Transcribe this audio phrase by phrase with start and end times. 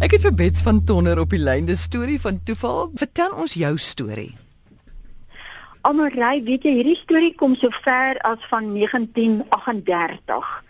[0.00, 2.88] Ek het vir Bets van Tonner op die lyn, 'n storie van toeval.
[2.96, 4.32] Vertel ons jou storie.
[5.82, 10.64] Almarai, weet jy, hierdie storie kom so ver as van 1938.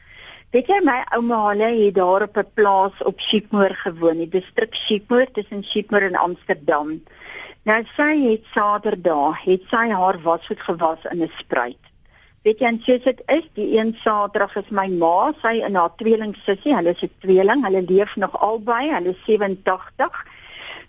[0.51, 4.75] Weet jy my ouma hulle het daar op 'n plaas op Sheepmoor gewoon, die distrik
[4.75, 7.01] Sheepmoor tussen Sheepmoor en Amsterdam.
[7.63, 11.90] Nou sy het Saterdag, het sy haar wasgoed gewas in 'n spruit.
[12.41, 15.91] Weet jy, en soos dit is, die een Saterdag is my ma, sy en haar
[16.01, 20.25] tweeling sussie, hulle is 'n tweeling, hulle leef nog albei, hulle is 87.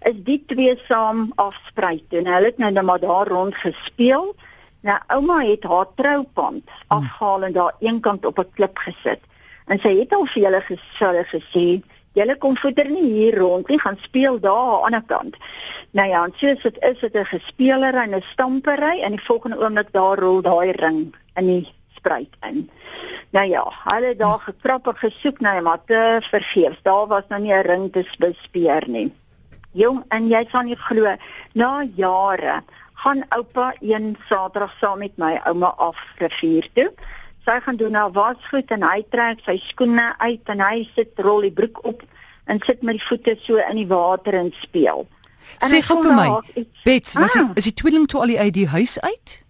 [0.08, 4.34] Is die twee saam afspruit en hulle het nou net maar daar rond gespeel.
[4.82, 6.88] Nou ouma het haar troupand hmm.
[6.88, 9.20] afhaal en daar eenkant op 'n klip gesit.
[9.68, 11.82] En sy het al vir hulle gesê, gesê
[12.14, 15.36] Julle kom voeter nie hier rond nie, gaan speel daar aan die ander kant.
[15.92, 19.60] Nou ja, en soos dit is, dit 'n gespelery en 'n stampery en die volgende
[19.60, 22.70] oomblik daar rol daai ring in die spruit in.
[23.32, 26.82] Nou ja, hulle daar gekrapper gesoek na nou, maar te vergeefs.
[26.84, 29.14] Daar was nou nie 'n ring te bespeer nie.
[29.72, 31.16] Jong, en jy sal nie glo,
[31.54, 36.92] na jare gaan oupa een Saterdag saam met my ouma af rivier toe.
[37.46, 41.42] Sy gaan doen nou wasgoed en hy trek sy skoene uit en hy sit rol
[41.42, 42.04] die broek op
[42.46, 45.08] en sit met die voete so in die water en speel.
[45.60, 47.50] En Sê gou vir my, Bets, was ah.
[47.56, 49.42] is die tweeling toe al die uit die huis uit?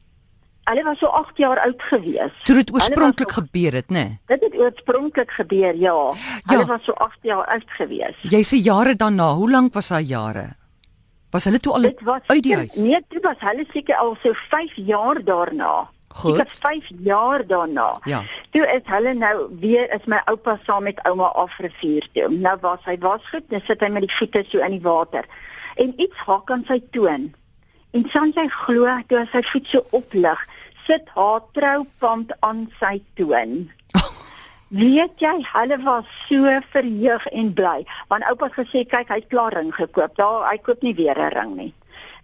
[0.71, 2.31] Hulle was so 8 jaar oud gewees.
[2.47, 4.03] Toe dit oorspronklik gebeur het, né?
[4.03, 4.19] Nee?
[4.31, 5.95] Dit het oorspronklik gebeur, ja.
[6.15, 6.43] ja.
[6.45, 8.21] Hulle was so 8 jaar oud gewees.
[8.31, 10.45] Jy sê jare daarna, hoe lank was daai jare?
[11.35, 12.77] Was hulle toe al was, uit die huis?
[12.79, 15.73] Nee, dit was hulle seker al so 5 jaar daarna.
[16.21, 16.39] Goed.
[16.39, 17.89] Ek het 5 jaar daarna.
[18.07, 18.23] Ja.
[18.55, 22.31] Toe is hulle nou weer is my oupa saam met ouma af rivier toe.
[22.31, 25.27] Nou was hy was goed, net sit hy met die voete so in die water.
[25.75, 27.31] En iets hak aan sy toon.
[27.91, 30.43] En soms hy glo toe as sy voet so oplig,
[30.87, 33.71] sit haar troupand aan sy toon.
[34.71, 39.27] Weet jy, hulle was so verheug en bly, want oupa het gesê kyk, hy het
[39.33, 40.15] klaar ring gekoop.
[40.15, 41.73] Daar hy koop nie weer 'n ring nie.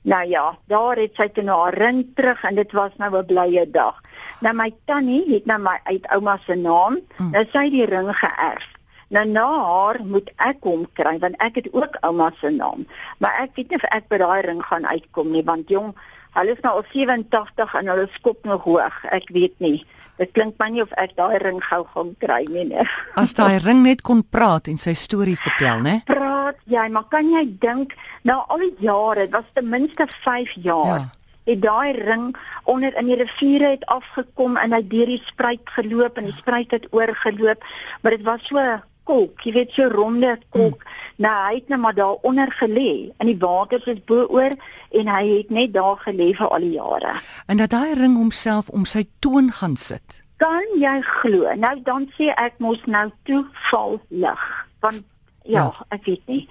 [0.08, 3.26] Nou ja, daar het sy toe na haar ring terug en dit was nou 'n
[3.26, 4.02] blye dag.
[4.40, 7.32] Nou my tannie het nou my uit ouma se naam, mm.
[7.32, 8.68] nou sy die ring geërf.
[9.10, 12.88] Nou na haar moet ek hom kry want ek het ook ouma se naam.
[13.18, 15.96] Maar ek weet nie of ek by daai ring gaan uitkom nie want jong,
[16.36, 18.98] hulle is nou al 87 en hulle skop nog hoog.
[19.16, 19.86] Ek weet nie.
[20.18, 22.66] Dit klink my nie of ek daai ring gou gaan kry nie.
[22.72, 22.86] nie.
[23.16, 26.00] As daai ring net kon praat en sy storie vertel, né?
[26.10, 27.94] Praat jy, maar kan jy dink
[28.26, 30.98] nou al die jare, dit was ten minste 5 jaar.
[31.06, 31.06] Ja
[31.48, 36.20] het daai ring onder in die riviere het afgekom en hy deur die spruit geloop
[36.20, 37.64] en die spruit het oorgeloop
[38.02, 38.64] maar dit was so
[39.08, 40.84] kolk, jy weet so ronde kolk.
[40.84, 41.24] Hmm.
[41.24, 44.56] Nou hy het net maar daar onder gelê in die water soos bo-oor
[45.00, 47.18] en hy het net daar gelê vir al die jare.
[47.48, 50.24] En dat daai ring homself om sy toon gaan sit.
[50.38, 51.50] Kan jy glo?
[51.58, 54.44] Nou dan sê ek mos nou toe val lig.
[54.86, 55.02] Want
[55.48, 56.44] ja, ja, ek weet nie.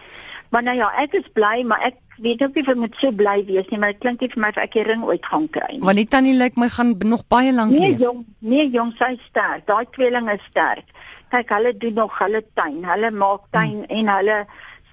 [0.51, 3.13] Maar nou ja, ek is bly, maar ek weet ook nie of ek moet so
[3.13, 5.49] bly wees nie, maar dit klink nie vir my of ek die ring ooit gaan
[5.49, 5.85] kry nie.
[5.85, 7.99] Want nie tannie lyk my gaan nog baie lank nee, leef.
[7.99, 9.67] Nee jong, nee jong, sy sterk.
[9.67, 10.87] Daai tweeling is sterk
[11.33, 12.81] kyk hulle doen nog hulle tuin.
[12.87, 13.93] Hulle maak tuin hmm.
[13.99, 14.39] en hulle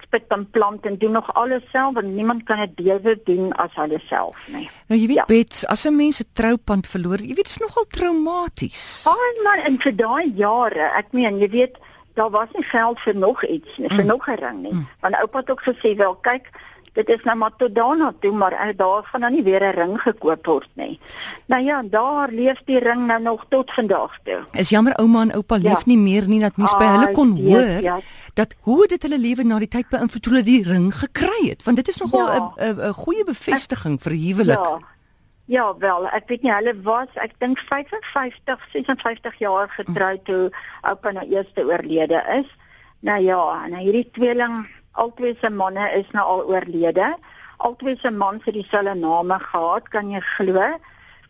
[0.02, 3.72] spit en plant en doen nog alles self want niemand kan dit beter doen as
[3.78, 4.66] hulle self nie.
[4.90, 5.26] Nou jy weet ja.
[5.30, 9.04] bets as 'n mens 'n troupand verloor, jy weet dit is nogal traumaties.
[9.06, 11.78] Ag man, in vir daai jare, ek meen jy weet
[12.14, 14.06] daar was nie geld vir nog iets nie, vir mm.
[14.06, 14.72] nog 'n ring nie.
[14.72, 14.86] Mm.
[15.00, 16.50] Want oupa het ook gesê wel kyk
[16.94, 19.74] dit is nou maar tot daarna toe maar uh, daar gaan nou nie weer 'n
[19.74, 21.00] ring gekoop word nie.
[21.46, 24.44] Nou ja, daar leef die ring nou nog tot vandag toe.
[24.52, 25.90] Is jammer ouma en oupa leef ja.
[25.92, 28.00] nie meer nie dat mens by hulle kon ah, hoor ja.
[28.34, 31.76] dat hoe dit hulle lewe na die tyd beïnvloed hulle die ring gekry het want
[31.76, 32.88] dit is nogal 'n ja.
[32.88, 34.58] 'n goeie bevestiging vir huwelik.
[34.58, 34.92] Ja.
[35.46, 41.12] Ja, wel, ek weet nie hulle was ek dink 55, 56 jaar getroud toe oupa
[41.12, 42.48] nou eerste oorlede is.
[43.04, 47.16] Nou ja, en hierdie tweeling Albei se manne is nou al oorlede.
[47.56, 50.66] Albei se mans het dieselfde name gehad, kan jy glo?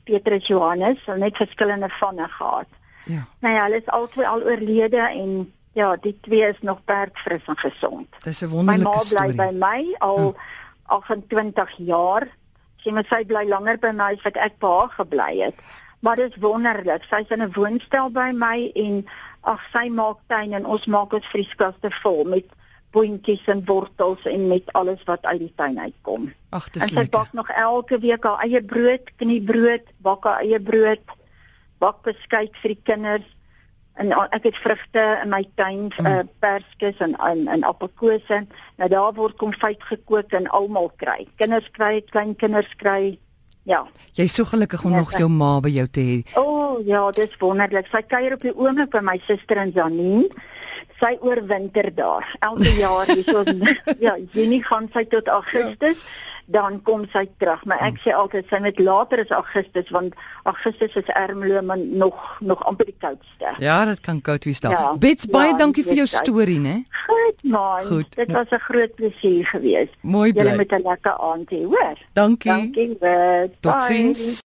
[0.04, 2.68] Petrus Johannes, hulle net verskillende vanne gehad.
[3.04, 3.24] Ja.
[3.40, 7.58] Nou ja, hulle is albei al oorlede en ja, die twee is nog perfris en
[7.58, 8.08] gesond.
[8.24, 9.34] Dis 'n wonderlike storie.
[9.34, 10.36] My ma bly by my al hm.
[10.86, 12.28] 28 jaar.
[12.76, 15.56] Sy moet sy bly langer by my as wat ek by haar gebly het.
[16.04, 17.02] Maar dit is wonderlik.
[17.08, 19.06] Sy's in 'n woonstel by my en
[19.40, 22.44] ag sy maak tuin en ons maak ons vrieskaste vol met
[22.94, 26.30] boontjies en wortels en met alles wat uit die tuin uitkom.
[26.54, 26.98] Ag, dis lekker.
[26.98, 31.16] En sy bak nog elke week haar eie brood, kniebrood, bak haar eie brood,
[31.82, 33.30] bak beskuit vir die kinders.
[33.94, 36.06] En ek het vrugte in my tuin, mm.
[36.06, 38.40] uh, perskes en en, en appelkose.
[38.82, 41.28] Nou daar word konfyt gekook en almal kry.
[41.38, 43.14] Kinders kry, klein kinders kry.
[43.64, 43.84] Ja.
[44.12, 46.16] Jy's so gelukkig om ja, nog jou ma by jou te hê.
[46.36, 47.88] O, oh, ja, dis wonderlik.
[47.92, 50.26] Sy kuier op die oomblik by my suster in Janine.
[51.04, 52.36] Sy oorwinter daar.
[52.40, 53.44] Elke jaar hier so
[54.06, 56.00] ja, Junie gaan sy tot Augustus.
[56.00, 57.62] Ja dan kom sy terug.
[57.68, 60.16] Maar ek sê altyd sy met later is Augustus want
[60.48, 63.54] Augustus is Ermelo maar nog nog amper die koudste.
[63.64, 64.72] Ja, dit kan koud wees daar.
[64.76, 66.76] Ja, Bets baie ja, dankie vir jou storie, né?
[67.06, 67.84] Goed man.
[67.88, 68.16] Goed.
[68.16, 69.94] Dit was 'n groot plesier geweest.
[70.00, 70.44] Mooi bly.
[70.44, 71.98] Jy met 'n lekker aand hê, hoor.
[72.12, 72.50] Dankie.
[72.50, 72.98] Dankie.
[73.60, 74.42] Totsiens.